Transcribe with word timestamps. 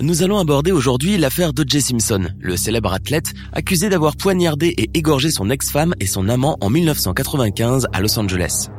Nous 0.00 0.24
allons 0.24 0.38
aborder 0.38 0.72
aujourd'hui 0.72 1.16
l'affaire 1.18 1.52
d'O.J. 1.52 1.80
Simpson, 1.80 2.28
le 2.40 2.56
célèbre 2.56 2.92
athlète 2.92 3.32
accusé 3.52 3.88
d'avoir 3.88 4.16
poignardé 4.16 4.74
et 4.76 4.90
égorgé 4.92 5.30
son 5.30 5.50
ex-femme 5.50 5.94
et 6.00 6.06
son 6.06 6.28
amant 6.28 6.56
en 6.60 6.68
1995 6.68 7.86
à 7.92 8.00
Los 8.00 8.18
Angeles. 8.18 8.70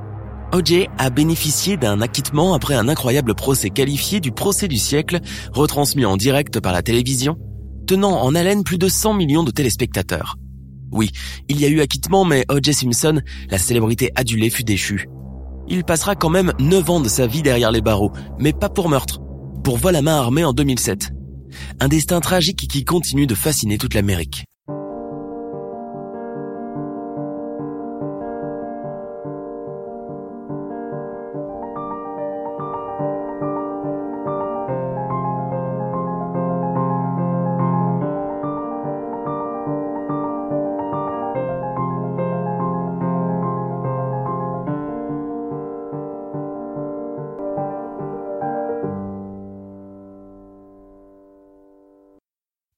O.J. 0.53 0.89
a 0.97 1.09
bénéficié 1.09 1.77
d'un 1.77 2.01
acquittement 2.01 2.53
après 2.53 2.75
un 2.75 2.89
incroyable 2.89 3.33
procès 3.33 3.69
qualifié 3.69 4.19
du 4.19 4.33
procès 4.33 4.67
du 4.67 4.75
siècle, 4.75 5.21
retransmis 5.53 6.03
en 6.03 6.17
direct 6.17 6.59
par 6.59 6.73
la 6.73 6.81
télévision, 6.81 7.37
tenant 7.87 8.21
en 8.21 8.35
haleine 8.35 8.65
plus 8.65 8.77
de 8.77 8.89
100 8.89 9.13
millions 9.13 9.43
de 9.43 9.51
téléspectateurs. 9.51 10.35
Oui, 10.91 11.11
il 11.47 11.61
y 11.61 11.65
a 11.65 11.69
eu 11.69 11.79
acquittement, 11.79 12.25
mais 12.25 12.45
O.J. 12.49 12.73
Simpson, 12.73 13.21
la 13.49 13.57
célébrité 13.57 14.11
adulée, 14.15 14.49
fut 14.49 14.65
déchu. 14.65 15.07
Il 15.69 15.85
passera 15.85 16.15
quand 16.15 16.29
même 16.29 16.51
9 16.59 16.89
ans 16.89 16.99
de 16.99 17.07
sa 17.07 17.25
vie 17.25 17.41
derrière 17.41 17.71
les 17.71 17.81
barreaux, 17.81 18.11
mais 18.37 18.51
pas 18.51 18.69
pour 18.69 18.89
meurtre, 18.89 19.21
pour 19.65 19.77
vol 19.77 19.95
à 19.95 20.03
main 20.03 20.15
armée 20.15 20.43
en 20.43 20.53
2007. 20.53 21.11
Un 21.79 21.87
destin 21.87 22.21
tragique 22.21 22.67
qui 22.67 22.85
continue 22.85 23.25
de 23.25 23.33
fasciner 23.33 23.79
toute 23.79 23.95
l'Amérique. 23.95 24.45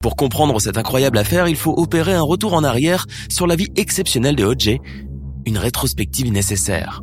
Pour 0.08 0.16
comprendre 0.16 0.58
cette 0.58 0.78
incroyable 0.78 1.18
affaire, 1.18 1.48
il 1.48 1.56
faut 1.56 1.74
opérer 1.76 2.14
un 2.14 2.22
retour 2.22 2.54
en 2.54 2.64
arrière 2.64 3.04
sur 3.28 3.46
la 3.46 3.56
vie 3.56 3.68
exceptionnelle 3.76 4.36
de 4.36 4.44
O.J., 4.44 4.80
une 5.44 5.58
rétrospective 5.58 6.32
nécessaire. 6.32 7.02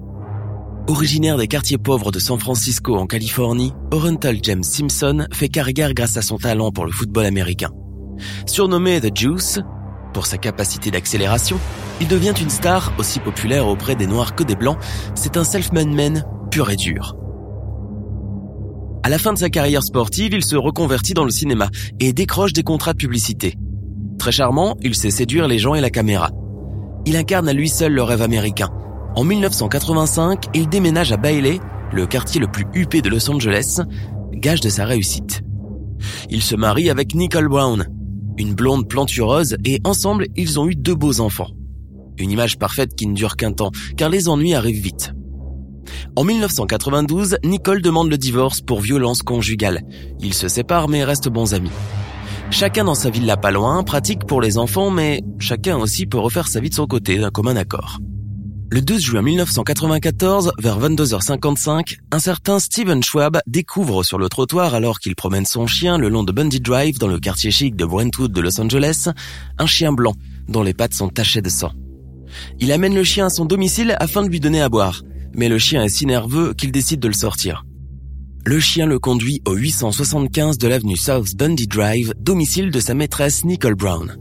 Originaire 0.88 1.38
des 1.38 1.48
quartiers 1.48 1.78
pauvres 1.78 2.12
de 2.12 2.18
San 2.18 2.40
Francisco 2.40 2.96
en 2.96 3.06
Californie, 3.06 3.74
Orenthal 3.92 4.40
James 4.42 4.64
Simpson 4.64 5.28
fait 5.32 5.50
carrière 5.50 5.94
grâce 5.94 6.18
à 6.18 6.24
son 6.24 6.40
talent 6.40 6.72
pour 6.72 6.88
le 6.88 6.92
football 6.92 7.28
américain. 7.28 7.70
Surnommé 8.48 9.00
The 9.00 9.16
Juice, 9.16 9.60
pour 10.16 10.26
sa 10.26 10.40
capacité 10.40 10.90
d'accélération, 10.90 11.60
il 12.02 12.08
devient 12.08 12.34
une 12.42 12.50
star 12.50 12.92
aussi 12.98 13.20
populaire 13.20 13.68
auprès 13.68 13.94
des 13.94 14.08
Noirs 14.08 14.34
que 14.34 14.44
des 14.44 14.56
Blancs. 14.56 14.80
C'est 15.14 15.38
un 15.38 15.44
self-made 15.44 15.94
man 15.94 16.26
pur 16.50 16.72
et 16.72 16.76
dur. 16.76 17.16
À 19.06 19.10
la 19.10 19.20
fin 19.20 19.34
de 19.34 19.38
sa 19.38 19.52
carrière 19.52 19.84
sportive, 19.84 20.34
il 20.34 20.44
se 20.44 20.56
reconvertit 20.56 21.14
dans 21.14 21.26
le 21.26 21.30
cinéma 21.30 21.70
et 22.00 22.12
décroche 22.12 22.54
des 22.54 22.64
contrats 22.64 22.94
de 22.94 22.98
publicité. 22.98 23.54
Très 24.18 24.32
charmant, 24.32 24.78
il 24.82 24.96
sait 24.96 25.12
séduire 25.12 25.48
les 25.48 25.60
gens 25.60 25.76
et 25.76 25.80
la 25.80 25.92
caméra. 25.92 26.32
Il 27.06 27.16
incarne 27.16 27.48
à 27.48 27.54
lui 27.54 27.70
seul 27.70 27.94
le 27.94 28.02
rêve 28.02 28.24
américain. 28.24 28.72
En 29.16 29.24
1985, 29.24 30.46
il 30.56 30.68
déménage 30.70 31.12
à 31.12 31.18
Bailey, 31.18 31.60
le 31.94 32.08
quartier 32.08 32.42
le 32.42 32.48
plus 32.48 32.66
huppé 32.74 33.04
de 33.04 33.10
Los 33.10 33.30
Angeles, 33.30 33.80
gage 34.34 34.62
de 34.62 34.70
sa 34.70 34.86
réussite. 34.86 35.44
Il 36.32 36.42
se 36.42 36.56
marie 36.56 36.90
avec 36.90 37.14
Nicole 37.14 37.48
Brown, 37.48 37.86
une 38.40 38.56
blonde 38.56 38.90
plantureuse, 38.90 39.56
et 39.66 39.82
ensemble, 39.84 40.26
ils 40.36 40.60
ont 40.60 40.68
eu 40.68 40.74
deux 40.74 40.96
beaux 40.96 41.20
enfants. 41.22 41.52
Une 42.18 42.32
image 42.32 42.58
parfaite 42.58 42.96
qui 42.96 43.06
ne 43.06 43.14
dure 43.14 43.36
qu'un 43.36 43.52
temps, 43.52 43.70
car 43.98 44.10
les 44.10 44.30
ennuis 44.30 44.56
arrivent 44.56 44.82
vite. 44.82 45.14
En 46.16 46.24
1992, 46.24 47.38
Nicole 47.44 47.82
demande 47.82 48.10
le 48.10 48.18
divorce 48.18 48.62
pour 48.62 48.80
violence 48.80 49.22
conjugale. 49.22 49.82
Ils 50.20 50.34
se 50.34 50.48
séparent 50.48 50.88
mais 50.88 51.04
restent 51.04 51.30
bons 51.30 51.54
amis. 51.54 51.72
Chacun 52.52 52.86
dans 52.86 52.96
sa 52.96 53.10
villa 53.10 53.38
pas 53.38 53.52
loin, 53.52 53.84
pratique 53.84 54.26
pour 54.26 54.40
les 54.40 54.58
enfants, 54.58 54.92
mais 54.92 55.22
chacun 55.40 55.78
aussi 55.78 56.06
peut 56.06 56.20
refaire 56.20 56.48
sa 56.48 56.60
vie 56.60 56.70
de 56.70 56.76
son 56.76 56.88
côté 56.88 57.18
d'un 57.18 57.32
commun 57.32 57.56
accord. 57.56 58.00
Le 58.72 58.82
12 58.82 59.02
juin 59.02 59.22
1994, 59.22 60.54
vers 60.60 60.80
22h55, 60.80 61.98
un 62.12 62.20
certain 62.20 62.60
Steven 62.60 63.04
Schwab 63.04 63.40
découvre 63.46 64.04
sur 64.04 64.18
le 64.18 64.28
trottoir 64.30 64.74
alors 64.74 65.00
qu'il 65.00 65.16
promène 65.16 65.46
son 65.46 65.68
chien 65.68 65.98
le 65.98 66.10
long 66.10 66.24
de 66.24 66.32
Bundy 66.32 66.62
Drive 66.62 66.98
dans 66.98 67.08
le 67.08 67.20
quartier 67.20 67.52
chic 67.52 67.76
de 67.76 67.86
Brentwood 67.86 68.32
de 68.32 68.42
Los 68.42 68.60
Angeles, 68.60 69.10
un 69.60 69.66
chien 69.66 69.92
blanc 69.92 70.14
dont 70.48 70.64
les 70.64 70.74
pattes 70.74 70.94
sont 70.94 71.10
tachées 71.10 71.42
de 71.42 71.50
sang. 71.50 71.74
Il 72.60 72.72
amène 72.72 72.96
le 72.96 73.04
chien 73.04 73.28
à 73.28 73.30
son 73.30 73.46
domicile 73.46 73.96
afin 74.00 74.24
de 74.24 74.30
lui 74.30 74.40
donner 74.40 74.62
à 74.62 74.70
boire 74.70 75.02
mais 75.36 75.50
le 75.50 75.58
chien 75.58 75.84
est 75.84 75.90
si 75.90 76.06
nerveux 76.06 76.54
qu'il 76.54 76.72
décide 76.72 77.00
de 77.00 77.08
le 77.08 77.14
sortir. 77.14 77.66
Le 78.46 78.60
chien 78.60 78.86
le 78.86 79.00
conduit 79.00 79.42
au 79.46 79.54
875 79.54 80.58
de 80.58 80.68
l'avenue 80.68 80.98
South 80.98 81.36
Bundy 81.36 81.68
Drive, 81.68 82.14
domicile 82.20 82.72
de 82.72 82.80
sa 82.80 82.94
maîtresse 82.94 83.44
Nicole 83.44 83.76
Brown. 83.76 84.18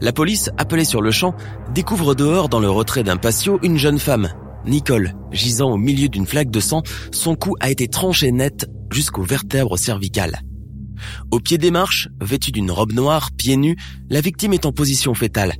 La 0.00 0.12
police, 0.12 0.50
appelée 0.58 0.84
sur 0.84 1.02
le 1.02 1.10
champ, 1.10 1.34
découvre 1.74 2.14
dehors 2.14 2.48
dans 2.48 2.60
le 2.60 2.70
retrait 2.70 3.02
d'un 3.02 3.16
patio 3.16 3.58
une 3.62 3.76
jeune 3.76 3.98
femme, 3.98 4.30
Nicole, 4.64 5.14
gisant 5.32 5.72
au 5.72 5.76
milieu 5.76 6.08
d'une 6.08 6.26
flaque 6.26 6.50
de 6.50 6.60
sang, 6.60 6.82
son 7.10 7.34
cou 7.34 7.54
a 7.60 7.70
été 7.70 7.88
tranché 7.88 8.30
net 8.30 8.66
jusqu'aux 8.90 9.22
vertèbres 9.22 9.78
cervicales. 9.78 10.40
Au 11.30 11.40
pied 11.40 11.58
des 11.58 11.70
marches, 11.70 12.08
vêtue 12.20 12.52
d'une 12.52 12.70
robe 12.70 12.92
noire, 12.92 13.30
pieds 13.36 13.56
nus, 13.56 13.76
la 14.08 14.20
victime 14.20 14.52
est 14.52 14.66
en 14.66 14.72
position 14.72 15.14
fétale. 15.14 15.54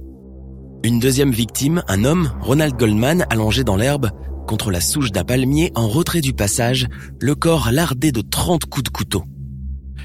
Une 0.85 1.01
deuxième 1.01 1.33
victime, 1.33 1.83
un 1.89 2.05
homme, 2.05 2.33
Ronald 2.41 2.77
Goldman, 2.77 3.27
allongé 3.31 3.65
dans 3.65 3.77
l'herbe, 3.77 4.11
contre 4.47 4.71
la 4.71 4.81
souche 4.81 5.13
d'un 5.13 5.25
palmier 5.25 5.73
en 5.75 5.89
retrait 5.89 6.21
du 6.21 6.33
passage, 6.33 6.89
le 7.21 7.35
corps 7.35 7.71
lardé 7.73 8.13
de 8.13 8.21
30 8.21 8.67
coups 8.67 8.85
de 8.85 8.89
couteau. 8.91 9.25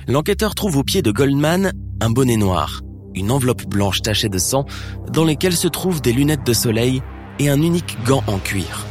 L'enquêteur 0.08 0.56
trouve 0.56 0.78
au 0.78 0.84
pied 0.84 1.02
de 1.02 1.12
Goldman 1.12 1.74
un 2.00 2.10
bonnet 2.10 2.38
noir, 2.38 2.82
une 3.16 3.32
enveloppe 3.32 3.66
blanche 3.68 4.02
tachée 4.02 4.30
de 4.30 4.38
sang, 4.38 4.66
dans 5.12 5.26
lesquelles 5.26 5.56
se 5.56 5.68
trouvent 5.68 6.02
des 6.02 6.14
lunettes 6.14 6.46
de 6.46 6.54
soleil 6.54 7.02
et 7.40 7.50
un 7.50 7.62
unique 7.62 7.98
gant 8.06 8.24
en 8.28 8.38
cuir. 8.38 8.86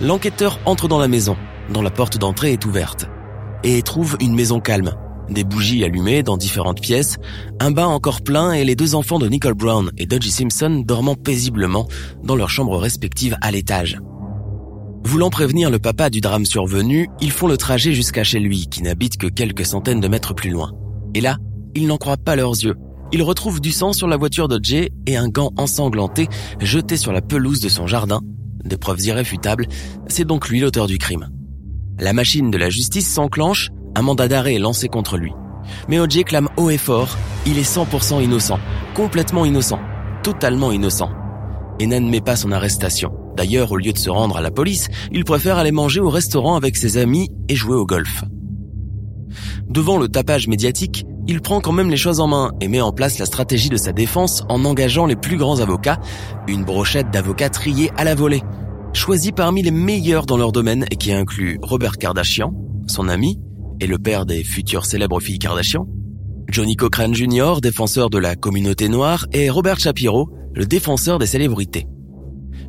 L'enquêteur 0.00 0.58
entre 0.64 0.88
dans 0.88 0.98
la 0.98 1.08
maison, 1.08 1.36
dont 1.72 1.82
la 1.82 1.90
porte 1.90 2.18
d'entrée 2.18 2.52
est 2.52 2.64
ouverte, 2.64 3.06
et 3.62 3.82
trouve 3.82 4.16
une 4.20 4.34
maison 4.34 4.60
calme, 4.60 4.94
des 5.28 5.44
bougies 5.44 5.84
allumées 5.84 6.22
dans 6.22 6.36
différentes 6.36 6.80
pièces, 6.80 7.16
un 7.60 7.70
bain 7.70 7.86
encore 7.86 8.22
plein 8.22 8.52
et 8.52 8.64
les 8.64 8.76
deux 8.76 8.94
enfants 8.94 9.18
de 9.18 9.28
Nicole 9.28 9.54
Brown 9.54 9.90
et 9.96 10.06
Dodgy 10.06 10.30
Simpson 10.30 10.82
dormant 10.84 11.14
paisiblement 11.14 11.88
dans 12.22 12.36
leurs 12.36 12.50
chambres 12.50 12.78
respectives 12.78 13.36
à 13.40 13.50
l'étage. 13.50 13.98
Voulant 15.04 15.30
prévenir 15.30 15.70
le 15.70 15.78
papa 15.78 16.10
du 16.10 16.20
drame 16.20 16.46
survenu, 16.46 17.08
ils 17.20 17.32
font 17.32 17.48
le 17.48 17.56
trajet 17.56 17.92
jusqu'à 17.92 18.24
chez 18.24 18.38
lui, 18.38 18.66
qui 18.68 18.82
n'habite 18.82 19.16
que 19.16 19.26
quelques 19.26 19.66
centaines 19.66 20.00
de 20.00 20.08
mètres 20.08 20.34
plus 20.34 20.50
loin. 20.50 20.72
Et 21.14 21.20
là, 21.20 21.38
ils 21.74 21.86
n'en 21.86 21.98
croient 21.98 22.16
pas 22.16 22.36
leurs 22.36 22.52
yeux. 22.52 22.76
Ils 23.12 23.22
retrouvent 23.22 23.60
du 23.60 23.72
sang 23.72 23.92
sur 23.92 24.06
la 24.06 24.16
voiture 24.16 24.48
de 24.48 24.60
et 25.06 25.16
un 25.16 25.28
gant 25.28 25.52
ensanglanté 25.58 26.28
jeté 26.60 26.96
sur 26.96 27.12
la 27.12 27.20
pelouse 27.20 27.60
de 27.60 27.68
son 27.68 27.86
jardin. 27.86 28.20
Des 28.64 28.78
preuves 28.78 29.00
irréfutables, 29.00 29.66
c'est 30.06 30.24
donc 30.24 30.48
lui 30.48 30.60
l'auteur 30.60 30.86
du 30.86 30.98
crime. 30.98 31.28
La 31.98 32.12
machine 32.12 32.50
de 32.50 32.56
la 32.56 32.70
justice 32.70 33.08
s'enclenche, 33.08 33.70
un 33.94 34.02
mandat 34.02 34.28
d'arrêt 34.28 34.54
est 34.54 34.60
lancé 34.60 34.88
contre 34.88 35.18
lui. 35.18 35.32
Mais 35.88 36.00
OJ 36.00 36.24
clame 36.24 36.48
haut 36.56 36.70
et 36.70 36.78
fort, 36.78 37.18
il 37.44 37.58
est 37.58 37.70
100% 37.70 38.22
innocent, 38.22 38.58
complètement 38.94 39.44
innocent, 39.44 39.80
totalement 40.22 40.72
innocent, 40.72 41.10
et 41.78 41.86
n'admet 41.86 42.20
pas 42.20 42.36
son 42.36 42.52
arrestation. 42.52 43.12
D'ailleurs, 43.36 43.72
au 43.72 43.76
lieu 43.76 43.92
de 43.92 43.98
se 43.98 44.10
rendre 44.10 44.36
à 44.36 44.42
la 44.42 44.50
police, 44.50 44.88
il 45.12 45.24
préfère 45.24 45.58
aller 45.58 45.72
manger 45.72 46.00
au 46.00 46.10
restaurant 46.10 46.56
avec 46.56 46.76
ses 46.76 46.96
amis 46.96 47.30
et 47.48 47.56
jouer 47.56 47.76
au 47.76 47.86
golf. 47.86 48.24
Devant 49.68 49.98
le 49.98 50.08
tapage 50.08 50.48
médiatique, 50.48 51.06
il 51.26 51.40
prend 51.40 51.60
quand 51.60 51.72
même 51.72 51.90
les 51.90 51.96
choses 51.96 52.20
en 52.20 52.26
main 52.26 52.52
et 52.60 52.68
met 52.68 52.80
en 52.80 52.92
place 52.92 53.18
la 53.18 53.26
stratégie 53.26 53.68
de 53.68 53.76
sa 53.76 53.92
défense 53.92 54.42
en 54.48 54.64
engageant 54.64 55.06
les 55.06 55.16
plus 55.16 55.36
grands 55.36 55.60
avocats, 55.60 56.00
une 56.48 56.64
brochette 56.64 57.10
d'avocats 57.10 57.48
triés 57.48 57.90
à 57.96 58.04
la 58.04 58.14
volée, 58.14 58.42
choisis 58.92 59.32
parmi 59.34 59.62
les 59.62 59.70
meilleurs 59.70 60.26
dans 60.26 60.36
leur 60.36 60.52
domaine 60.52 60.84
et 60.90 60.96
qui 60.96 61.12
inclut 61.12 61.58
Robert 61.62 61.96
Kardashian, 61.98 62.52
son 62.86 63.08
ami, 63.08 63.40
et 63.80 63.86
le 63.86 63.98
père 63.98 64.26
des 64.26 64.44
futures 64.44 64.84
célèbres 64.84 65.20
filles 65.20 65.38
Kardashian, 65.38 65.86
Johnny 66.48 66.76
Cochran 66.76 67.12
Jr., 67.12 67.54
défenseur 67.62 68.10
de 68.10 68.18
la 68.18 68.36
communauté 68.36 68.88
noire, 68.88 69.26
et 69.32 69.48
Robert 69.48 69.80
Shapiro, 69.80 70.28
le 70.54 70.66
défenseur 70.66 71.18
des 71.18 71.26
célébrités. 71.26 71.86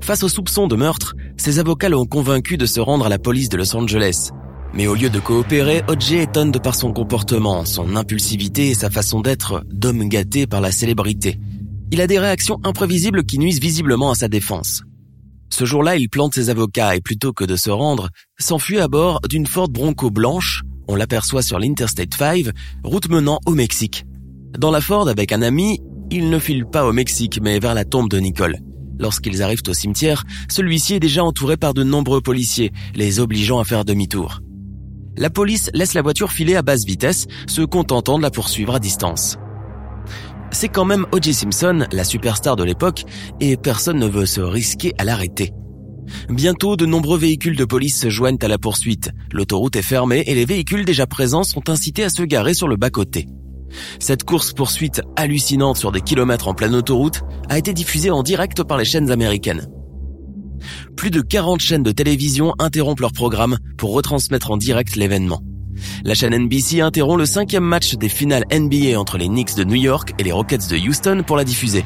Face 0.04 0.22
aux 0.24 0.30
soupçons 0.30 0.68
de 0.68 0.76
meurtre, 0.76 1.16
ses 1.38 1.60
avocats 1.60 1.88
l'ont 1.88 2.06
convaincu 2.06 2.58
de 2.58 2.66
se 2.66 2.82
rendre 2.82 3.06
à 3.06 3.10
la 3.10 3.20
police 3.20 3.48
de 3.48 3.56
Los 3.56 3.74
Angeles. 3.74 4.32
Mais 4.74 4.86
au 4.86 4.96
lieu 4.96 5.10
de 5.10 5.22
coopérer, 5.22 5.82
O.J. 5.88 6.18
étonne 6.18 6.52
de 6.52 6.60
par 6.60 6.76
son 6.76 6.92
comportement, 6.92 7.64
son 7.64 7.96
impulsivité 7.96 8.68
et 8.68 8.74
sa 8.74 8.90
façon 8.90 9.22
d'être 9.22 9.64
d'homme 9.72 10.10
gâté 10.10 10.46
par 10.46 10.60
la 10.60 10.74
célébrité. 10.74 11.40
Il 11.90 12.02
a 12.02 12.08
des 12.08 12.20
réactions 12.20 12.60
imprévisibles 12.66 13.24
qui 13.24 13.40
nuisent 13.40 13.62
visiblement 13.62 14.12
à 14.12 14.16
sa 14.16 14.28
défense. 14.28 14.84
Ce 15.50 15.64
jour-là, 15.64 15.96
il 15.96 16.10
plante 16.10 16.34
ses 16.34 16.50
avocats 16.50 16.98
et 16.98 17.02
plutôt 17.02 17.32
que 17.32 17.46
de 17.46 17.56
se 17.56 17.70
rendre, 17.70 18.10
s'enfuit 18.38 18.80
à 18.80 18.90
bord 18.90 19.22
d'une 19.30 19.48
Ford 19.48 19.70
Bronco 19.70 20.12
blanche, 20.12 20.64
on 20.90 20.96
l'aperçoit 20.96 21.44
sur 21.44 21.60
l'Interstate 21.60 22.14
5, 22.14 22.48
route 22.84 23.08
menant 23.08 23.40
au 23.46 23.52
Mexique. 23.52 24.04
Dans 24.60 24.72
la 24.72 24.82
Ford 24.82 25.08
avec 25.08 25.32
un 25.32 25.42
ami, 25.42 25.80
il 26.12 26.30
ne 26.30 26.40
file 26.40 26.66
pas 26.66 26.86
au 26.86 26.92
Mexique 26.92 27.40
mais 27.42 27.60
vers 27.60 27.74
la 27.74 27.86
tombe 27.86 28.10
de 28.10 28.18
Nicole. 28.18 28.58
Lorsqu'ils 29.00 29.42
arrivent 29.42 29.64
au 29.68 29.74
cimetière, 29.74 30.24
celui-ci 30.50 30.96
est 30.96 31.00
déjà 31.00 31.24
entouré 31.24 31.58
par 31.58 31.74
de 31.74 31.84
nombreux 31.84 32.22
policiers, 32.22 32.72
les 32.96 33.20
obligeant 33.20 33.60
à 33.60 33.64
faire 33.64 33.86
demi-tour. 33.86 34.42
La 35.18 35.30
police 35.30 35.70
laisse 35.74 35.94
la 35.94 36.02
voiture 36.02 36.32
filer 36.32 36.56
à 36.56 36.62
basse 36.62 36.86
vitesse, 36.86 37.28
se 37.48 37.62
contentant 37.62 38.18
de 38.18 38.24
la 38.24 38.32
poursuivre 38.32 38.76
à 38.76 38.80
distance. 38.80 39.38
C'est 40.52 40.70
quand 40.70 40.86
même 40.86 41.06
O.J. 41.12 41.34
Simpson, 41.34 41.86
la 41.92 42.04
superstar 42.04 42.56
de 42.56 42.64
l'époque, 42.64 43.04
et 43.40 43.58
personne 43.58 44.00
ne 44.00 44.08
veut 44.08 44.26
se 44.26 44.42
risquer 44.42 44.94
à 44.98 45.04
l'arrêter. 45.04 45.52
Bientôt, 46.30 46.76
de 46.76 46.86
nombreux 46.86 47.18
véhicules 47.18 47.56
de 47.56 47.66
police 47.66 48.00
se 48.00 48.10
joignent 48.10 48.38
à 48.42 48.48
la 48.48 48.58
poursuite. 48.58 49.12
L'autoroute 49.32 49.76
est 49.76 49.82
fermée 49.82 50.24
et 50.28 50.36
les 50.36 50.46
véhicules 50.46 50.86
déjà 50.86 51.08
présents 51.08 51.44
sont 51.44 51.70
incités 51.70 52.04
à 52.04 52.10
se 52.10 52.24
garer 52.24 52.54
sur 52.54 52.68
le 52.68 52.76
bas-côté. 52.76 53.28
Cette 54.00 54.24
course-poursuite 54.24 55.02
hallucinante 55.16 55.78
sur 55.78 55.92
des 55.92 56.02
kilomètres 56.02 56.48
en 56.48 56.54
pleine 56.54 56.76
autoroute 56.76 57.22
a 57.50 57.58
été 57.58 57.74
diffusée 57.74 58.12
en 58.12 58.24
direct 58.24 58.64
par 58.64 58.78
les 58.78 58.86
chaînes 58.86 59.12
américaines. 59.12 59.68
Plus 60.96 61.12
de 61.12 61.22
40 61.22 61.60
chaînes 61.60 61.84
de 61.84 61.92
télévision 61.92 62.54
interrompent 62.60 63.02
leur 63.02 63.12
programme 63.12 63.58
pour 63.78 63.94
retransmettre 63.94 64.52
en 64.52 64.58
direct 64.58 64.96
l'événement. 64.96 65.42
La 66.04 66.14
chaîne 66.14 66.38
NBC 66.38 66.82
interrompt 66.82 67.20
le 67.20 67.26
cinquième 67.26 67.64
match 67.64 67.96
des 67.96 68.10
finales 68.10 68.46
NBA 68.52 69.00
entre 69.00 69.18
les 69.18 69.28
Knicks 69.28 69.56
de 69.56 69.64
New 69.64 69.76
York 69.76 70.14
et 70.20 70.24
les 70.24 70.32
Rockets 70.32 70.70
de 70.70 70.78
Houston 70.78 71.24
pour 71.26 71.36
la 71.36 71.44
diffuser. 71.44 71.84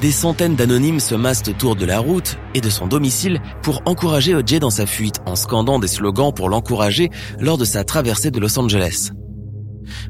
Des 0.00 0.12
centaines 0.12 0.54
d'anonymes 0.54 1.00
se 1.00 1.16
massent 1.16 1.48
autour 1.48 1.74
de 1.74 1.84
la 1.84 1.98
route 1.98 2.38
et 2.54 2.60
de 2.60 2.70
son 2.70 2.86
domicile 2.86 3.40
pour 3.62 3.82
encourager 3.84 4.34
O.J. 4.34 4.60
dans 4.60 4.70
sa 4.70 4.86
fuite 4.86 5.16
en 5.26 5.34
scandant 5.34 5.80
des 5.80 5.88
slogans 5.88 6.32
pour 6.32 6.48
l'encourager 6.48 7.10
lors 7.40 7.58
de 7.58 7.64
sa 7.64 7.82
traversée 7.82 8.30
de 8.30 8.38
Los 8.38 8.58
Angeles. 8.58 9.10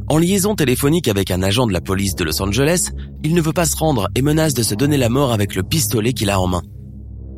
En 0.08 0.19
liaison 0.19 0.54
téléphonique 0.54 1.08
avec 1.08 1.30
un 1.30 1.42
agent 1.42 1.66
de 1.66 1.72
la 1.72 1.80
police 1.80 2.14
de 2.14 2.25
Los 2.25 2.42
Angeles, 2.42 2.90
il 3.22 3.34
ne 3.34 3.40
veut 3.40 3.52
pas 3.52 3.66
se 3.66 3.76
rendre 3.76 4.08
et 4.14 4.22
menace 4.22 4.54
de 4.54 4.62
se 4.62 4.75
donner 4.75 4.96
la 4.96 5.08
mort 5.08 5.32
avec 5.32 5.54
le 5.54 5.62
pistolet 5.62 6.12
qu'il 6.12 6.30
a 6.30 6.40
en 6.40 6.46
main. 6.46 6.62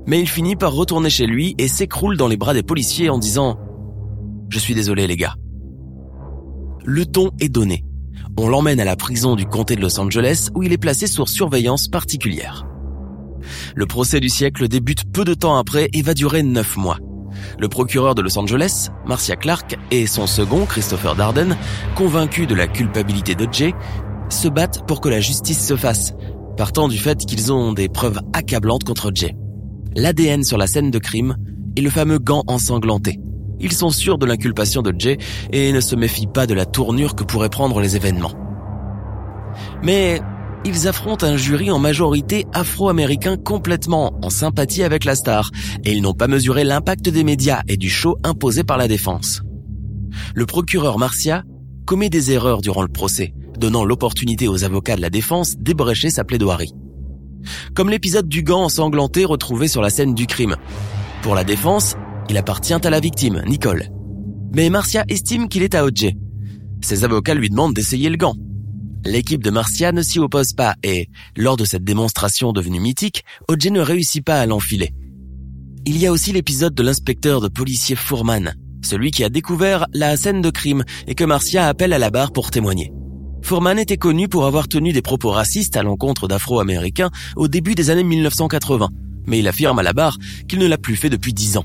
Mais 0.06 0.20
il 0.20 0.28
finit 0.28 0.56
par 0.56 0.72
retourner 0.72 1.10
chez 1.10 1.26
lui 1.26 1.54
et 1.58 1.68
s'écroule 1.68 2.16
dans 2.16 2.28
les 2.28 2.36
bras 2.36 2.54
des 2.54 2.62
policiers 2.62 3.10
en 3.10 3.18
disant⁇ 3.18 3.52
Je 4.48 4.58
suis 4.58 4.74
désolé 4.74 5.06
les 5.06 5.16
gars⁇ 5.16 5.34
Le 6.84 7.06
ton 7.06 7.30
est 7.40 7.48
donné. 7.48 7.84
On 8.38 8.48
l'emmène 8.48 8.80
à 8.80 8.84
la 8.84 8.96
prison 8.96 9.36
du 9.36 9.44
comté 9.46 9.76
de 9.76 9.82
Los 9.82 9.98
Angeles 10.00 10.48
où 10.54 10.62
il 10.62 10.72
est 10.72 10.78
placé 10.78 11.06
sous 11.06 11.26
surveillance 11.26 11.88
particulière. 11.88 12.66
Le 13.74 13.86
procès 13.86 14.20
du 14.20 14.28
siècle 14.28 14.68
débute 14.68 15.10
peu 15.12 15.24
de 15.24 15.34
temps 15.34 15.56
après 15.56 15.88
et 15.92 16.02
va 16.02 16.14
durer 16.14 16.42
neuf 16.42 16.76
mois. 16.76 16.98
Le 17.58 17.68
procureur 17.68 18.14
de 18.14 18.22
Los 18.22 18.38
Angeles, 18.38 18.88
Marcia 19.06 19.36
Clark, 19.36 19.76
et 19.90 20.06
son 20.06 20.26
second, 20.26 20.66
Christopher 20.66 21.14
Darden, 21.14 21.56
convaincus 21.94 22.46
de 22.46 22.54
la 22.54 22.66
culpabilité 22.66 23.34
de 23.34 23.46
Jay, 23.50 23.74
se 24.28 24.48
battent 24.48 24.86
pour 24.86 25.00
que 25.00 25.08
la 25.08 25.20
justice 25.20 25.66
se 25.66 25.76
fasse, 25.76 26.14
partant 26.56 26.88
du 26.88 26.98
fait 26.98 27.18
qu'ils 27.18 27.52
ont 27.52 27.72
des 27.72 27.88
preuves 27.88 28.20
accablantes 28.32 28.84
contre 28.84 29.10
Jay 29.14 29.34
l'ADN 29.94 30.44
sur 30.44 30.58
la 30.58 30.66
scène 30.66 30.90
de 30.90 30.98
crime 30.98 31.36
et 31.76 31.80
le 31.80 31.90
fameux 31.90 32.18
gant 32.18 32.44
ensanglanté. 32.46 33.20
Ils 33.60 33.72
sont 33.72 33.90
sûrs 33.90 34.18
de 34.18 34.26
l'inculpation 34.26 34.82
de 34.82 34.94
Jay 34.98 35.18
et 35.52 35.72
ne 35.72 35.80
se 35.80 35.96
méfient 35.96 36.26
pas 36.26 36.46
de 36.46 36.54
la 36.54 36.64
tournure 36.64 37.14
que 37.14 37.24
pourraient 37.24 37.50
prendre 37.50 37.80
les 37.80 37.96
événements. 37.96 38.32
Mais 39.82 40.20
ils 40.64 40.88
affrontent 40.88 41.26
un 41.26 41.36
jury 41.36 41.70
en 41.70 41.78
majorité 41.78 42.46
afro-américain 42.52 43.36
complètement 43.36 44.18
en 44.22 44.30
sympathie 44.30 44.82
avec 44.82 45.04
la 45.04 45.14
star, 45.14 45.50
et 45.84 45.92
ils 45.92 46.02
n'ont 46.02 46.14
pas 46.14 46.28
mesuré 46.28 46.64
l'impact 46.64 47.08
des 47.08 47.24
médias 47.24 47.62
et 47.68 47.76
du 47.76 47.90
show 47.90 48.16
imposé 48.24 48.64
par 48.64 48.78
la 48.78 48.88
défense. 48.88 49.42
Le 50.34 50.46
procureur 50.46 50.98
Marcia 50.98 51.44
commet 51.86 52.10
des 52.10 52.32
erreurs 52.32 52.60
durant 52.60 52.82
le 52.82 52.88
procès, 52.88 53.34
donnant 53.58 53.84
l'opportunité 53.84 54.48
aux 54.48 54.64
avocats 54.64 54.96
de 54.96 55.02
la 55.02 55.10
défense 55.10 55.56
d'ébrécher 55.56 56.10
sa 56.10 56.24
plaidoirie 56.24 56.74
comme 57.74 57.90
l'épisode 57.90 58.28
du 58.28 58.42
gant 58.42 58.64
ensanglanté 58.64 59.24
retrouvé 59.24 59.68
sur 59.68 59.82
la 59.82 59.90
scène 59.90 60.14
du 60.14 60.26
crime. 60.26 60.56
Pour 61.22 61.34
la 61.34 61.44
défense, 61.44 61.96
il 62.28 62.36
appartient 62.36 62.74
à 62.74 62.90
la 62.90 63.00
victime, 63.00 63.42
Nicole. 63.46 63.88
Mais 64.52 64.70
Marcia 64.70 65.04
estime 65.08 65.48
qu'il 65.48 65.62
est 65.62 65.74
à 65.74 65.84
O.J. 65.84 66.16
Ses 66.82 67.04
avocats 67.04 67.34
lui 67.34 67.50
demandent 67.50 67.74
d'essayer 67.74 68.08
le 68.08 68.16
gant. 68.16 68.34
L'équipe 69.04 69.42
de 69.42 69.50
Marcia 69.50 69.92
ne 69.92 70.02
s'y 70.02 70.18
oppose 70.18 70.52
pas 70.52 70.74
et, 70.82 71.08
lors 71.36 71.56
de 71.56 71.64
cette 71.64 71.84
démonstration 71.84 72.52
devenue 72.52 72.80
mythique, 72.80 73.24
O.J. 73.48 73.70
ne 73.70 73.80
réussit 73.80 74.24
pas 74.24 74.40
à 74.40 74.46
l'enfiler. 74.46 74.92
Il 75.86 75.96
y 75.96 76.06
a 76.06 76.12
aussi 76.12 76.32
l'épisode 76.32 76.74
de 76.74 76.82
l'inspecteur 76.82 77.40
de 77.40 77.48
policier 77.48 77.96
Fourman, 77.96 78.54
celui 78.82 79.10
qui 79.10 79.24
a 79.24 79.30
découvert 79.30 79.86
la 79.94 80.16
scène 80.16 80.42
de 80.42 80.50
crime 80.50 80.84
et 81.06 81.14
que 81.14 81.24
Marcia 81.24 81.66
appelle 81.66 81.94
à 81.94 81.98
la 81.98 82.10
barre 82.10 82.32
pour 82.32 82.50
témoigner. 82.50 82.92
Foreman 83.42 83.78
était 83.78 83.96
connu 83.96 84.28
pour 84.28 84.44
avoir 84.44 84.68
tenu 84.68 84.92
des 84.92 85.02
propos 85.02 85.30
racistes 85.30 85.76
à 85.76 85.82
l'encontre 85.82 86.28
d'Afro-Américains 86.28 87.10
au 87.36 87.48
début 87.48 87.74
des 87.74 87.90
années 87.90 88.04
1980, 88.04 88.88
mais 89.26 89.38
il 89.38 89.48
affirme 89.48 89.78
à 89.78 89.82
la 89.82 89.94
barre 89.94 90.18
qu'il 90.46 90.58
ne 90.58 90.66
l'a 90.66 90.78
plus 90.78 90.96
fait 90.96 91.10
depuis 91.10 91.32
dix 91.32 91.56
ans. 91.56 91.64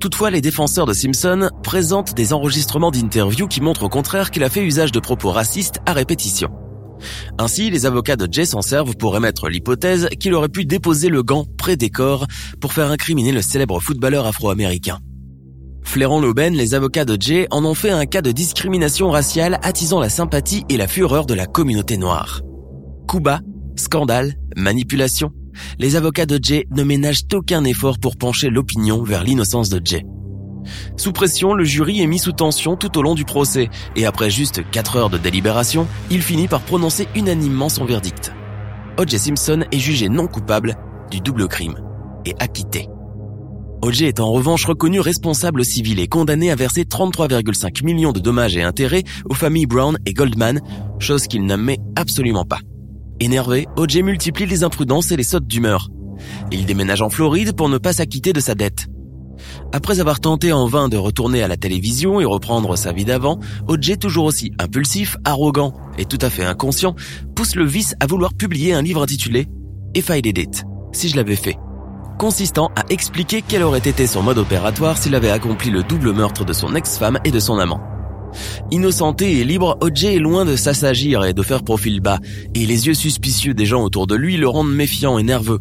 Toutefois, 0.00 0.30
les 0.30 0.40
défenseurs 0.40 0.86
de 0.86 0.94
Simpson 0.94 1.50
présentent 1.62 2.14
des 2.14 2.32
enregistrements 2.32 2.90
d'interviews 2.90 3.48
qui 3.48 3.60
montrent 3.60 3.82
au 3.82 3.88
contraire 3.90 4.30
qu'il 4.30 4.42
a 4.44 4.48
fait 4.48 4.64
usage 4.64 4.92
de 4.92 4.98
propos 4.98 5.30
racistes 5.30 5.80
à 5.84 5.92
répétition. 5.92 6.48
Ainsi, 7.38 7.70
les 7.70 7.84
avocats 7.84 8.16
de 8.16 8.26
Jay 8.30 8.46
s'en 8.46 8.62
servent 8.62 8.96
pour 8.96 9.14
émettre 9.14 9.48
l'hypothèse 9.48 10.08
qu'il 10.18 10.32
aurait 10.32 10.48
pu 10.48 10.64
déposer 10.64 11.10
le 11.10 11.22
gant 11.22 11.44
près 11.58 11.76
des 11.76 11.90
corps 11.90 12.26
pour 12.62 12.72
faire 12.72 12.90
incriminer 12.90 13.32
le 13.32 13.42
célèbre 13.42 13.78
footballeur 13.78 14.26
afro-américain. 14.26 15.00
Flairant 15.82 16.20
l'aubaine, 16.20 16.54
les 16.54 16.74
avocats 16.74 17.04
de 17.04 17.20
Jay 17.20 17.46
en 17.50 17.64
ont 17.66 17.74
fait 17.74 17.90
un 17.90 18.06
cas 18.06 18.22
de 18.22 18.32
discrimination 18.32 19.10
raciale 19.10 19.58
attisant 19.62 20.00
la 20.00 20.08
sympathie 20.08 20.64
et 20.70 20.78
la 20.78 20.88
fureur 20.88 21.26
de 21.26 21.34
la 21.34 21.46
communauté 21.46 21.98
noire. 21.98 22.40
Cuba, 23.06 23.40
scandale, 23.76 24.34
manipulation, 24.56 25.32
les 25.78 25.96
avocats 25.96 26.26
de 26.26 26.38
Jay 26.42 26.66
ne 26.70 26.82
ménagent 26.82 27.24
aucun 27.32 27.64
effort 27.64 27.98
pour 27.98 28.16
pencher 28.16 28.50
l'opinion 28.50 29.02
vers 29.02 29.24
l'innocence 29.24 29.68
de 29.68 29.80
Jay. 29.84 30.04
Sous 30.96 31.12
pression, 31.12 31.54
le 31.54 31.64
jury 31.64 32.00
est 32.00 32.06
mis 32.06 32.18
sous 32.18 32.32
tension 32.32 32.76
tout 32.76 32.96
au 32.98 33.02
long 33.02 33.14
du 33.14 33.24
procès, 33.24 33.70
et 33.96 34.06
après 34.06 34.30
juste 34.30 34.62
4 34.70 34.96
heures 34.96 35.10
de 35.10 35.18
délibération, 35.18 35.86
il 36.10 36.22
finit 36.22 36.48
par 36.48 36.60
prononcer 36.60 37.08
unanimement 37.14 37.68
son 37.68 37.84
verdict. 37.84 38.32
O.J. 38.98 39.18
Simpson 39.18 39.64
est 39.72 39.78
jugé 39.78 40.08
non 40.08 40.26
coupable 40.26 40.76
du 41.10 41.20
double 41.20 41.48
crime 41.48 41.80
et 42.26 42.34
acquitté. 42.38 42.88
O.J. 43.82 44.04
est 44.04 44.20
en 44.20 44.30
revanche 44.30 44.66
reconnu 44.66 45.00
responsable 45.00 45.64
civil 45.64 46.00
et 46.00 46.08
condamné 46.08 46.50
à 46.50 46.54
verser 46.54 46.82
33,5 46.82 47.82
millions 47.82 48.12
de 48.12 48.20
dommages 48.20 48.56
et 48.56 48.62
intérêts 48.62 49.04
aux 49.24 49.34
familles 49.34 49.66
Brown 49.66 49.96
et 50.04 50.12
Goldman, 50.12 50.60
chose 50.98 51.26
qu'il 51.26 51.46
n'aimait 51.46 51.78
absolument 51.96 52.44
pas. 52.44 52.58
Énervé, 53.20 53.66
O.J. 53.76 54.02
multiplie 54.02 54.46
les 54.46 54.64
imprudences 54.64 55.12
et 55.12 55.16
les 55.16 55.22
sautes 55.22 55.46
d'humeur. 55.46 55.88
Il 56.50 56.66
déménage 56.66 57.02
en 57.02 57.10
Floride 57.10 57.54
pour 57.54 57.68
ne 57.68 57.78
pas 57.78 57.92
s'acquitter 57.92 58.32
de 58.32 58.40
sa 58.40 58.54
dette. 58.54 58.86
Après 59.72 60.00
avoir 60.00 60.20
tenté 60.20 60.52
en 60.52 60.66
vain 60.66 60.88
de 60.88 60.96
retourner 60.96 61.42
à 61.42 61.48
la 61.48 61.56
télévision 61.56 62.20
et 62.20 62.24
reprendre 62.24 62.76
sa 62.76 62.92
vie 62.92 63.04
d'avant, 63.04 63.38
O.J. 63.68 63.98
toujours 63.98 64.24
aussi 64.24 64.52
impulsif, 64.58 65.16
arrogant 65.24 65.74
et 65.98 66.06
tout 66.06 66.18
à 66.20 66.30
fait 66.30 66.44
inconscient, 66.44 66.94
pousse 67.36 67.54
le 67.54 67.64
vice 67.64 67.94
à 68.00 68.06
vouloir 68.06 68.34
publier 68.34 68.72
un 68.72 68.82
livre 68.82 69.02
intitulé 69.02 69.46
If 69.94 70.08
I 70.10 70.22
Did 70.22 70.38
It, 70.38 70.64
si 70.92 71.08
je 71.08 71.16
l'avais 71.16 71.36
fait 71.36 71.56
consistant 72.20 72.70
à 72.76 72.84
expliquer 72.90 73.40
quel 73.40 73.62
aurait 73.62 73.78
été 73.78 74.06
son 74.06 74.22
mode 74.22 74.36
opératoire 74.36 74.98
s'il 74.98 75.14
avait 75.14 75.30
accompli 75.30 75.70
le 75.70 75.82
double 75.82 76.12
meurtre 76.12 76.44
de 76.44 76.52
son 76.52 76.74
ex-femme 76.74 77.18
et 77.24 77.30
de 77.30 77.40
son 77.40 77.58
amant. 77.58 77.80
Innocenté 78.70 79.38
et 79.38 79.44
libre, 79.44 79.78
O.J. 79.80 80.06
est 80.06 80.18
loin 80.18 80.44
de 80.44 80.56
s'assagir 80.56 81.24
et 81.24 81.32
de 81.32 81.42
faire 81.42 81.62
profil 81.62 82.00
bas, 82.00 82.18
et 82.54 82.66
les 82.66 82.86
yeux 82.86 82.94
suspicieux 82.94 83.54
des 83.54 83.66
gens 83.66 83.82
autour 83.82 84.06
de 84.06 84.14
lui 84.14 84.36
le 84.36 84.48
rendent 84.48 84.72
méfiant 84.72 85.18
et 85.18 85.22
nerveux. 85.22 85.60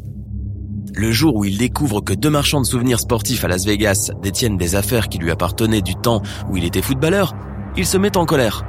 Le 0.95 1.11
jour 1.11 1.35
où 1.35 1.45
il 1.45 1.57
découvre 1.57 2.01
que 2.01 2.13
deux 2.13 2.29
marchands 2.29 2.61
de 2.61 2.65
souvenirs 2.65 2.99
sportifs 2.99 3.45
à 3.45 3.47
Las 3.47 3.65
Vegas 3.65 4.11
détiennent 4.21 4.57
des 4.57 4.75
affaires 4.75 5.07
qui 5.07 5.17
lui 5.17 5.31
appartenaient 5.31 5.81
du 5.81 5.95
temps 5.95 6.21
où 6.49 6.57
il 6.57 6.65
était 6.65 6.81
footballeur, 6.81 7.35
il 7.77 7.85
se 7.85 7.97
met 7.97 8.17
en 8.17 8.25
colère. 8.25 8.63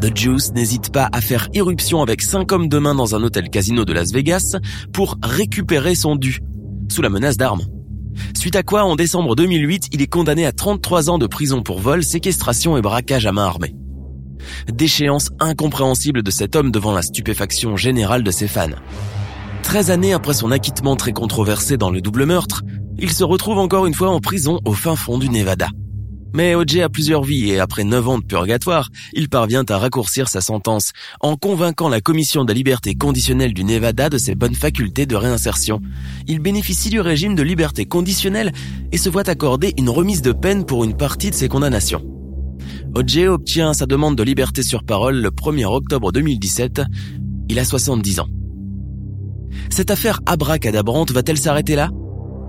The 0.00 0.16
Juice 0.16 0.52
n'hésite 0.52 0.92
pas 0.92 1.08
à 1.12 1.20
faire 1.20 1.48
irruption 1.54 2.02
avec 2.02 2.22
cinq 2.22 2.52
hommes 2.52 2.68
de 2.68 2.78
main 2.78 2.94
dans 2.94 3.14
un 3.14 3.22
hôtel 3.22 3.50
casino 3.50 3.84
de 3.84 3.92
Las 3.92 4.12
Vegas 4.12 4.56
pour 4.92 5.16
récupérer 5.22 5.94
son 5.94 6.16
dû, 6.16 6.40
sous 6.88 7.02
la 7.02 7.08
menace 7.08 7.36
d'armes. 7.36 7.62
Suite 8.34 8.56
à 8.56 8.62
quoi, 8.62 8.84
en 8.84 8.96
décembre 8.96 9.34
2008, 9.36 9.88
il 9.92 10.02
est 10.02 10.06
condamné 10.06 10.46
à 10.46 10.52
33 10.52 11.10
ans 11.10 11.18
de 11.18 11.26
prison 11.26 11.62
pour 11.62 11.80
vol, 11.80 12.04
séquestration 12.04 12.76
et 12.76 12.82
braquage 12.82 13.26
à 13.26 13.32
main 13.32 13.44
armée. 13.44 13.74
Déchéance 14.72 15.30
incompréhensible 15.40 16.22
de 16.22 16.30
cet 16.30 16.56
homme 16.56 16.70
devant 16.70 16.92
la 16.92 17.02
stupéfaction 17.02 17.76
générale 17.76 18.22
de 18.22 18.30
ses 18.30 18.48
fans. 18.48 18.68
13 19.62 19.90
années 19.90 20.12
après 20.12 20.34
son 20.34 20.50
acquittement 20.50 20.96
très 20.96 21.12
controversé 21.12 21.76
dans 21.76 21.90
le 21.90 22.00
double 22.00 22.24
meurtre, 22.24 22.62
il 22.98 23.12
se 23.12 23.24
retrouve 23.24 23.58
encore 23.58 23.86
une 23.86 23.94
fois 23.94 24.10
en 24.10 24.20
prison 24.20 24.60
au 24.64 24.72
fin 24.72 24.96
fond 24.96 25.18
du 25.18 25.28
Nevada. 25.28 25.68
Mais 26.34 26.54
O.J. 26.54 26.82
a 26.82 26.88
plusieurs 26.88 27.24
vies 27.24 27.50
et 27.50 27.58
après 27.58 27.84
9 27.84 28.08
ans 28.08 28.18
de 28.18 28.24
purgatoire, 28.24 28.90
il 29.14 29.28
parvient 29.28 29.64
à 29.68 29.78
raccourcir 29.78 30.28
sa 30.28 30.40
sentence 30.40 30.92
en 31.20 31.36
convainquant 31.36 31.88
la 31.88 32.00
commission 32.00 32.44
de 32.44 32.52
liberté 32.52 32.94
conditionnelle 32.94 33.54
du 33.54 33.64
Nevada 33.64 34.10
de 34.10 34.18
ses 34.18 34.34
bonnes 34.34 34.54
facultés 34.54 35.06
de 35.06 35.16
réinsertion. 35.16 35.80
Il 36.26 36.40
bénéficie 36.40 36.90
du 36.90 37.00
régime 37.00 37.34
de 37.34 37.42
liberté 37.42 37.86
conditionnelle 37.86 38.52
et 38.92 38.98
se 38.98 39.08
voit 39.08 39.28
accorder 39.28 39.72
une 39.78 39.88
remise 39.88 40.22
de 40.22 40.32
peine 40.32 40.66
pour 40.66 40.84
une 40.84 40.96
partie 40.96 41.30
de 41.30 41.34
ses 41.34 41.48
condamnations. 41.48 42.04
O.J. 42.94 43.26
obtient 43.26 43.72
sa 43.72 43.86
demande 43.86 44.16
de 44.16 44.22
liberté 44.22 44.62
sur 44.62 44.84
parole 44.84 45.16
le 45.16 45.30
1er 45.30 45.64
octobre 45.64 46.12
2017. 46.12 46.82
Il 47.48 47.58
a 47.58 47.64
70 47.64 48.20
ans. 48.20 48.28
Cette 49.70 49.90
affaire 49.90 50.20
abracadabrante 50.26 51.10
va-t-elle 51.10 51.38
s'arrêter 51.38 51.74
là? 51.74 51.90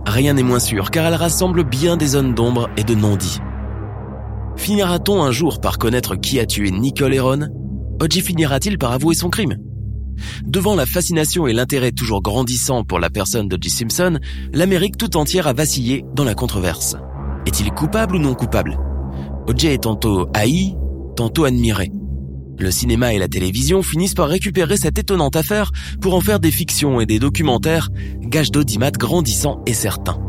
Rien 0.05 0.33
n'est 0.33 0.43
moins 0.43 0.59
sûr 0.59 0.91
car 0.91 1.05
elle 1.05 1.15
rassemble 1.15 1.63
bien 1.63 1.95
des 1.95 2.07
zones 2.07 2.33
d'ombre 2.33 2.69
et 2.75 2.83
de 2.83 2.95
non-dits. 2.95 3.39
Finira-t-on 4.59 5.23
un 5.23 5.31
jour 5.31 5.61
par 5.61 5.77
connaître 5.79 6.15
qui 6.15 6.39
a 6.39 6.45
tué 6.45 6.69
Nicole 6.69 7.15
Heron? 7.15 7.47
Oji 8.01 8.21
finira-t-il 8.21 8.77
par 8.77 8.91
avouer 8.91 9.15
son 9.15 9.29
crime? 9.29 9.57
Devant 10.45 10.75
la 10.75 10.85
fascination 10.85 11.47
et 11.47 11.53
l'intérêt 11.53 11.91
toujours 11.91 12.21
grandissant 12.21 12.83
pour 12.83 12.99
la 12.99 13.09
personne 13.09 13.47
d'O.J. 13.47 13.69
Simpson, 13.69 14.19
l'Amérique 14.53 14.97
tout 14.97 15.17
entière 15.17 15.47
a 15.47 15.53
vacillé 15.53 16.03
dans 16.13 16.25
la 16.25 16.35
controverse. 16.35 16.97
Est-il 17.47 17.71
coupable 17.71 18.17
ou 18.17 18.19
non 18.19 18.35
coupable? 18.35 18.77
O.J. 19.47 19.67
est 19.67 19.83
tantôt 19.83 20.27
haï, 20.35 20.75
tantôt 21.15 21.45
admiré. 21.45 21.89
Le 22.59 22.69
cinéma 22.69 23.13
et 23.13 23.17
la 23.17 23.29
télévision 23.29 23.81
finissent 23.81 24.13
par 24.13 24.27
récupérer 24.27 24.75
cette 24.75 24.99
étonnante 24.99 25.37
affaire 25.37 25.71
pour 26.01 26.13
en 26.13 26.21
faire 26.21 26.41
des 26.41 26.51
fictions 26.51 26.99
et 26.99 27.05
des 27.05 27.17
documentaires, 27.17 27.89
gage 28.21 28.51
d'audimat 28.51 28.91
grandissant 28.91 29.63
et 29.65 29.73
certain. 29.73 30.19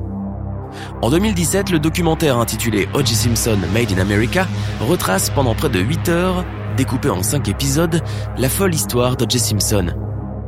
En 1.02 1.10
2017, 1.10 1.70
le 1.70 1.78
documentaire 1.78 2.38
intitulé 2.38 2.88
O.J. 2.94 3.14
Simpson 3.14 3.58
Made 3.72 3.92
in 3.92 3.98
America 4.00 4.46
retrace 4.80 5.30
pendant 5.30 5.54
près 5.54 5.68
de 5.68 5.80
8 5.80 6.08
heures, 6.08 6.44
découpé 6.76 7.10
en 7.10 7.22
5 7.22 7.48
épisodes, 7.48 8.02
la 8.36 8.48
folle 8.48 8.74
histoire 8.74 9.16
d'O.J. 9.16 9.38
Simpson. 9.38 9.88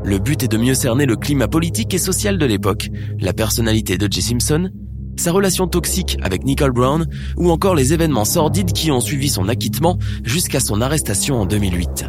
Le 0.04 0.18
but 0.18 0.42
est 0.42 0.48
de 0.48 0.56
mieux 0.56 0.74
cerner 0.74 1.06
le 1.06 1.16
climat 1.16 1.48
politique 1.48 1.94
et 1.94 1.98
social 1.98 2.38
de 2.38 2.46
l'époque, 2.46 2.88
la 3.20 3.32
personnalité 3.32 3.98
d'O.J. 3.98 4.22
Simpson, 4.22 4.70
sa 5.16 5.30
relation 5.30 5.66
toxique 5.68 6.16
avec 6.22 6.44
Nicole 6.44 6.72
Brown 6.72 7.06
ou 7.36 7.50
encore 7.50 7.74
les 7.74 7.92
événements 7.92 8.24
sordides 8.24 8.72
qui 8.72 8.90
ont 8.90 9.00
suivi 9.00 9.28
son 9.28 9.48
acquittement 9.48 9.98
jusqu'à 10.24 10.60
son 10.60 10.80
arrestation 10.80 11.40
en 11.40 11.46
2008. 11.46 12.06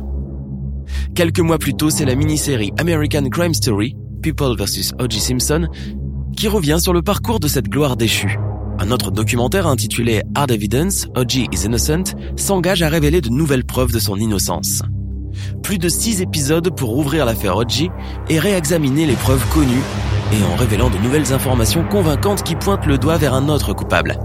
Quelques 1.16 1.40
mois 1.40 1.60
plus 1.60 1.76
tôt, 1.76 1.90
c'est 1.90 2.06
la 2.06 2.16
mini-série 2.16 2.72
American 2.78 3.30
Crime 3.30 3.54
Story, 3.54 3.96
People 4.22 4.56
vs. 4.58 4.94
O.J. 5.00 5.20
Simpson, 5.20 5.68
qui 6.34 6.48
revient 6.48 6.78
sur 6.80 6.94
le 6.94 7.02
parcours 7.02 7.40
de 7.40 7.48
cette 7.48 7.70
gloire 7.70 7.96
déchue. 7.96 8.38
Un 8.80 8.92
autre 8.92 9.12
documentaire 9.12 9.68
intitulé 9.68 10.24
Hard 10.36 10.52
Evidence, 10.52 11.08
O.J. 11.16 11.48
is 11.52 11.66
Innocent, 11.66 12.16
s'engage 12.36 12.82
à 12.82 12.90
révéler 12.90 13.22
de 13.22 13.30
nouvelles 13.30 13.66
preuves 13.66 13.92
de 13.92 14.00
son 14.00 14.18
innocence. 14.18 14.82
Plus 15.62 15.78
de 15.78 15.90
six 15.90 16.22
épisodes 16.22 16.76
pour 16.76 16.98
ouvrir 16.98 17.26
l'affaire 17.26 17.58
O.J. 17.58 17.90
et 18.30 18.40
réexaminer 18.40 19.06
les 19.06 19.16
preuves 19.16 19.48
connues, 19.54 19.84
et 20.32 20.44
en 20.52 20.56
révélant 20.56 20.90
de 20.90 20.98
nouvelles 20.98 21.34
informations 21.34 21.84
convaincantes 21.84 22.44
qui 22.44 22.56
pointent 22.56 22.86
le 22.86 22.98
doigt 22.98 23.18
vers 23.18 23.34
un 23.34 23.50
autre 23.50 23.74
coupable. 23.74 24.20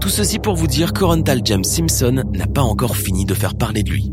Tout 0.00 0.08
ceci 0.08 0.38
pour 0.38 0.54
vous 0.54 0.66
dire 0.66 0.92
qu'Orental 0.92 1.40
James 1.44 1.64
Simpson 1.64 2.24
n'a 2.32 2.46
pas 2.46 2.62
encore 2.62 2.96
fini 2.96 3.24
de 3.24 3.34
faire 3.34 3.54
parler 3.54 3.82
de 3.82 3.90
lui. 3.90 4.12